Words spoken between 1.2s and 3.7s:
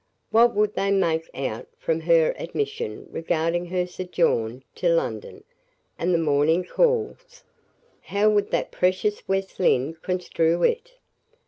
out from her admission regarding